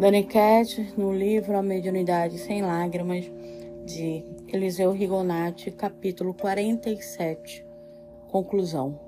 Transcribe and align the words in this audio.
Daniquete, 0.00 0.94
no 0.96 1.12
livro 1.12 1.58
A 1.58 1.62
Mediunidade 1.62 2.38
Sem 2.38 2.62
Lágrimas, 2.62 3.30
de 3.84 4.24
Eliseu 4.48 4.92
Rigonati, 4.92 5.70
capítulo 5.70 6.32
47. 6.32 7.62
Conclusão. 8.26 8.98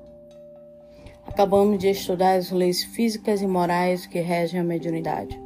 Acabamos 1.26 1.78
de 1.78 1.88
estudar 1.88 2.34
as 2.34 2.50
leis 2.50 2.84
físicas 2.84 3.40
e 3.40 3.46
morais 3.46 4.04
que 4.04 4.20
regem 4.20 4.60
a 4.60 4.62
mediunidade. 4.62 5.40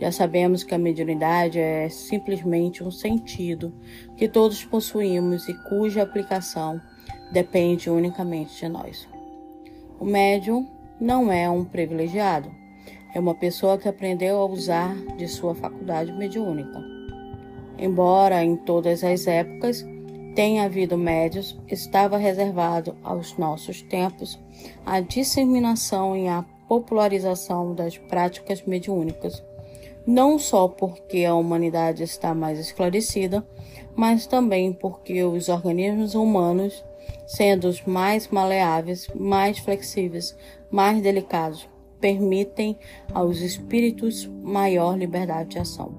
Já 0.00 0.12
sabemos 0.12 0.62
que 0.62 0.72
a 0.72 0.78
mediunidade 0.78 1.58
é 1.58 1.88
simplesmente 1.88 2.84
um 2.84 2.92
sentido 2.92 3.74
que 4.16 4.28
todos 4.28 4.64
possuímos 4.64 5.48
e 5.48 5.54
cuja 5.68 6.04
aplicação 6.04 6.80
depende 7.32 7.90
unicamente 7.90 8.56
de 8.56 8.68
nós. 8.68 9.08
O 9.98 10.04
médium 10.04 10.64
não 11.00 11.32
é 11.32 11.50
um 11.50 11.64
privilegiado, 11.64 12.59
é 13.14 13.20
uma 13.20 13.34
pessoa 13.34 13.76
que 13.76 13.88
aprendeu 13.88 14.38
a 14.38 14.46
usar 14.46 14.94
de 15.16 15.26
sua 15.26 15.54
faculdade 15.54 16.12
mediúnica. 16.12 16.80
Embora 17.78 18.44
em 18.44 18.56
todas 18.56 19.02
as 19.02 19.26
épocas 19.26 19.84
tenha 20.34 20.64
havido 20.64 20.96
médios, 20.96 21.58
estava 21.68 22.16
reservado 22.16 22.96
aos 23.02 23.36
nossos 23.36 23.82
tempos 23.82 24.38
a 24.86 25.00
disseminação 25.00 26.16
e 26.16 26.28
a 26.28 26.44
popularização 26.68 27.74
das 27.74 27.98
práticas 27.98 28.62
mediúnicas, 28.62 29.42
não 30.06 30.38
só 30.38 30.68
porque 30.68 31.24
a 31.24 31.34
humanidade 31.34 32.02
está 32.02 32.32
mais 32.32 32.58
esclarecida, 32.58 33.44
mas 33.96 34.26
também 34.26 34.72
porque 34.72 35.24
os 35.24 35.48
organismos 35.48 36.14
humanos, 36.14 36.84
sendo 37.26 37.66
os 37.66 37.84
mais 37.84 38.28
maleáveis, 38.28 39.08
mais 39.14 39.58
flexíveis, 39.58 40.36
mais 40.70 41.02
delicados, 41.02 41.68
permitem 42.00 42.78
aos 43.12 43.40
espíritos 43.40 44.26
maior 44.42 44.96
liberdade 44.96 45.50
de 45.50 45.58
ação. 45.58 45.92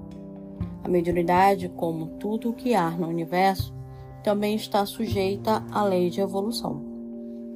A 0.82 0.88
mediunidade, 0.88 1.68
como 1.68 2.18
tudo 2.18 2.50
o 2.50 2.52
que 2.52 2.74
há 2.74 2.90
no 2.90 3.06
universo, 3.06 3.72
também 4.22 4.54
está 4.54 4.84
sujeita 4.84 5.64
à 5.70 5.84
lei 5.84 6.10
de 6.10 6.20
evolução. 6.20 6.82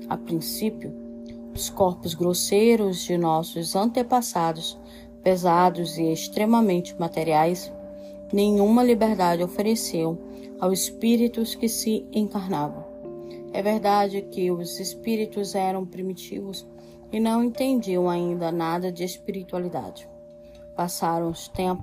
A 0.09 0.17
princípio, 0.17 0.95
os 1.55 1.69
corpos 1.69 2.15
grosseiros 2.15 3.03
de 3.03 3.17
nossos 3.17 3.75
antepassados, 3.75 4.79
pesados 5.23 5.99
e 5.99 6.13
extremamente 6.13 6.95
materiais, 7.01 7.73
nenhuma 8.33 8.85
liberdade 8.85 9.43
ofereceu 9.43 10.19
aos 10.61 10.81
espíritos 10.81 11.55
que 11.55 11.69
se 11.69 12.07
encarnavam. 12.13 12.85
É 13.53 13.63
verdade 13.63 14.23
que 14.31 14.51
os 14.51 14.79
espíritos 14.79 15.55
eram 15.55 15.85
primitivos 15.87 16.67
e 17.17 17.21
não 17.21 17.43
entendiam 17.43 18.11
ainda 18.11 18.53
nada 18.53 18.93
de 18.93 19.03
espiritualidade. 19.03 20.07
Passaram 20.77 21.31
os 21.31 21.49
tempos, 21.49 21.83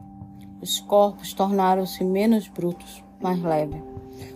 os 0.62 0.80
corpos 0.80 1.34
tornaram-se 1.34 2.04
menos 2.04 2.48
brutos, 2.48 3.04
mais 3.20 3.42
leves. 3.42 3.82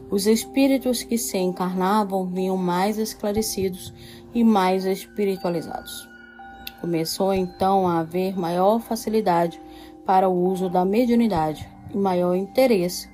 Os 0.10 0.26
espíritos 0.26 1.04
que 1.04 1.16
se 1.16 1.38
encarnavam 1.38 2.26
vinham 2.26 2.58
mais 2.58 2.98
esclarecidos 2.98 3.94
e 4.34 4.44
mais 4.44 4.86
espiritualizados. 4.86 6.10
Começou 6.82 7.32
então 7.32 7.88
a 7.88 8.00
haver 8.00 8.36
maior 8.36 8.80
facilidade 8.80 9.62
para 10.04 10.28
o 10.28 10.46
uso 10.48 10.68
da 10.68 10.84
mediunidade 10.84 11.70
e 11.94 11.98
maior 11.98 12.34
interesse 12.34 13.08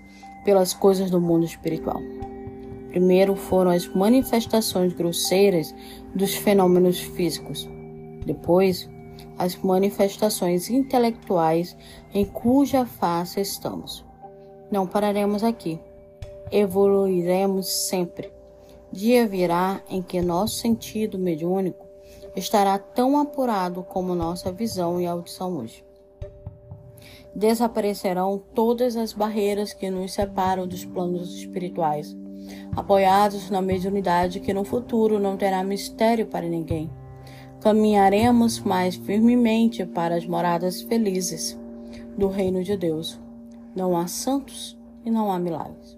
pelas 0.45 0.73
coisas 0.73 1.11
do 1.11 1.19
mundo 1.19 1.43
espiritual. 1.43 2.01
Primeiro 2.93 3.35
foram 3.35 3.71
as 3.71 3.87
manifestações 3.87 4.93
grosseiras 4.93 5.73
dos 6.13 6.35
fenômenos 6.35 6.99
físicos. 6.99 7.67
Depois, 8.23 8.87
as 9.35 9.55
manifestações 9.55 10.69
intelectuais 10.69 11.75
em 12.13 12.23
cuja 12.23 12.85
face 12.85 13.41
estamos. 13.41 14.05
Não 14.71 14.85
pararemos 14.85 15.43
aqui. 15.43 15.79
Evoluiremos 16.51 17.67
sempre. 17.67 18.31
Dia 18.91 19.27
virá 19.27 19.81
em 19.89 20.03
que 20.03 20.21
nosso 20.21 20.57
sentido 20.57 21.17
mediúnico 21.17 21.87
estará 22.35 22.77
tão 22.77 23.19
apurado 23.19 23.81
como 23.81 24.13
nossa 24.13 24.51
visão 24.51 25.01
e 25.01 25.07
audição 25.07 25.57
hoje. 25.57 25.83
Desaparecerão 27.33 28.39
todas 28.53 28.95
as 28.95 29.13
barreiras 29.13 29.73
que 29.73 29.89
nos 29.89 30.13
separam 30.13 30.67
dos 30.67 30.85
planos 30.85 31.33
espirituais 31.33 32.15
apoiados 32.75 33.49
na 33.49 33.61
mediunidade 33.61 34.39
que 34.39 34.53
no 34.53 34.63
futuro 34.63 35.19
não 35.19 35.37
terá 35.37 35.63
mistério 35.63 36.25
para 36.25 36.47
ninguém. 36.47 36.89
Caminharemos 37.61 38.59
mais 38.59 38.95
firmemente 38.95 39.85
para 39.85 40.15
as 40.15 40.25
moradas 40.25 40.81
felizes 40.81 41.57
do 42.17 42.27
reino 42.27 42.63
de 42.63 42.75
Deus. 42.75 43.19
Não 43.75 43.97
há 43.97 44.07
santos 44.07 44.77
e 45.05 45.09
não 45.09 45.31
há 45.31 45.39
milagres. 45.39 45.97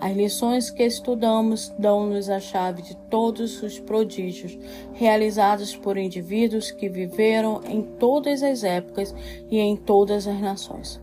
As 0.00 0.14
lições 0.14 0.70
que 0.70 0.82
estudamos 0.82 1.72
dão-nos 1.78 2.28
a 2.28 2.38
chave 2.38 2.82
de 2.82 2.96
todos 3.08 3.62
os 3.62 3.78
prodígios 3.80 4.58
realizados 4.92 5.74
por 5.74 5.96
indivíduos 5.96 6.70
que 6.70 6.88
viveram 6.88 7.62
em 7.66 7.80
todas 7.82 8.42
as 8.42 8.64
épocas 8.64 9.14
e 9.50 9.58
em 9.58 9.76
todas 9.76 10.26
as 10.26 10.40
nações. 10.40 11.00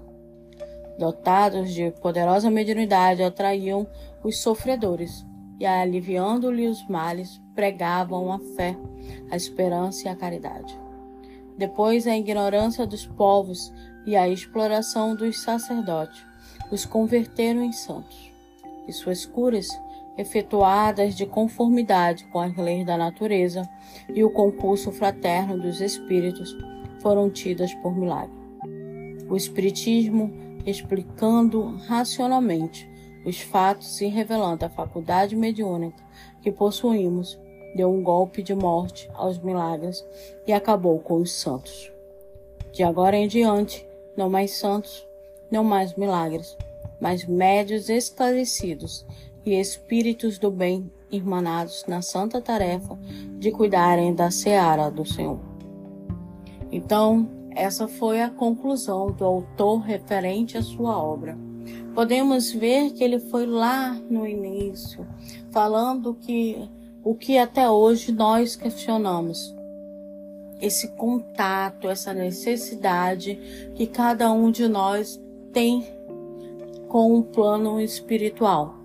Dotados 1.00 1.74
de 1.74 1.90
poderosa 2.00 2.52
mediunidade, 2.52 3.24
atraíam 3.24 3.88
os 4.24 4.42
sofredores 4.42 5.26
e, 5.60 5.66
aliviando-lhe 5.66 6.68
os 6.68 6.88
males, 6.88 7.42
pregavam 7.54 8.32
a 8.32 8.40
fé, 8.40 8.76
a 9.30 9.36
esperança 9.36 10.08
e 10.08 10.10
a 10.10 10.16
caridade. 10.16 10.80
Depois, 11.58 12.08
a 12.08 12.18
ignorância 12.18 12.86
dos 12.88 13.06
povos 13.06 13.72
e 14.06 14.16
a 14.16 14.28
exploração 14.28 15.16
dos 15.16 15.42
sacerdotes 15.42 16.26
os 16.72 16.86
converteram 16.86 17.64
em 17.64 17.72
santos. 17.72 18.32
E 18.88 18.94
suas 18.94 19.26
curas, 19.26 19.68
efetuadas 20.18 21.16
de 21.16 21.26
conformidade 21.26 22.26
com 22.26 22.40
as 22.40 22.56
leis 22.56 22.86
da 22.86 22.98
natureza 22.98 23.70
e 24.10 24.24
o 24.24 24.32
concurso 24.32 24.92
fraterno 24.92 25.60
dos 25.60 25.82
espíritos, 25.82 26.56
foram 27.00 27.30
tidas 27.30 27.74
por 27.76 27.96
milagre. 27.96 28.34
O 29.30 29.36
Espiritismo, 29.36 30.32
explicando 30.66 31.78
racionalmente 31.88 32.91
os 33.26 33.40
fatos 33.40 34.02
e 34.02 34.08
revelando 34.08 34.66
a 34.66 34.70
faculdade 34.70 35.36
mediúnica 35.36 36.04
que 36.42 36.52
possuímos, 36.52 37.40
deu 37.76 37.92
um 37.92 38.04
golpe 38.04 38.42
de 38.42 38.54
morte 38.54 39.10
aos 39.14 39.40
milagres 39.40 40.06
e 40.46 40.52
acabou 40.52 41.00
com 41.00 41.16
os 41.16 41.32
santos. 41.32 41.92
De 42.72 42.84
agora 42.84 43.16
em 43.16 43.28
diante, 43.28 43.88
não 44.16 44.30
mais 44.30 44.52
santos, 44.52 45.08
não 45.50 45.64
mais 45.64 45.96
milagres, 45.96 46.58
mas 47.00 47.26
médios 47.26 47.90
esclarecidos 47.90 49.06
e 49.46 49.54
espíritos 49.54 50.38
do 50.38 50.52
bem 50.52 50.92
irmanados 51.12 51.86
na 51.88 52.02
santa 52.02 52.42
tarefa 52.42 52.98
de 53.38 53.52
cuidarem 53.52 54.14
da 54.14 54.32
seara 54.32 54.90
do 54.90 55.06
Senhor. 55.06 55.40
Então, 56.72 57.30
essa 57.54 57.88
foi 57.88 58.22
a 58.22 58.30
conclusão 58.30 59.12
do 59.12 59.26
autor 59.26 59.80
referente 59.80 60.58
à 60.58 60.62
sua 60.62 60.98
obra 60.98 61.38
podemos 61.94 62.52
ver 62.52 62.92
que 62.92 63.04
ele 63.04 63.20
foi 63.20 63.46
lá 63.46 63.94
no 64.10 64.28
início, 64.28 65.06
falando 65.52 66.14
que 66.14 66.70
o 67.04 67.16
que 67.16 67.38
até 67.38 67.70
hoje 67.70 68.12
nós 68.12 68.56
questionamos. 68.56 69.56
Esse 70.60 70.90
contato, 70.90 71.90
essa 71.90 72.14
necessidade 72.14 73.40
que 73.76 73.88
cada 73.88 74.32
um 74.32 74.52
de 74.52 74.68
nós 74.68 75.20
tem 75.52 75.86
com 76.88 77.18
o 77.18 77.24
plano 77.24 77.82
espiritual. 77.82 78.76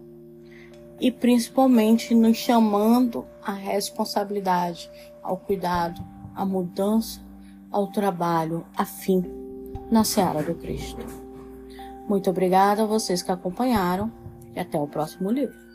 E 0.99 1.11
principalmente 1.11 2.15
nos 2.15 2.39
chamando 2.39 3.27
à 3.43 3.53
responsabilidade, 3.53 4.91
ao 5.23 5.37
cuidado, 5.37 6.03
à 6.35 6.47
mudança, 6.47 7.21
ao 7.71 7.89
trabalho, 7.89 8.65
a 8.75 8.87
fim 8.87 9.23
na 9.91 10.05
seara 10.05 10.43
do 10.43 10.55
Cristo. 10.55 11.26
Muito 12.09 12.31
obrigada 12.31 12.83
a 12.83 12.87
vocês 12.87 13.23
que 13.23 13.33
acompanharam 13.33 14.11
e 14.55 14.61
até 14.61 14.79
o 14.79 14.87
próximo 14.87 15.31
livro. 15.31 15.66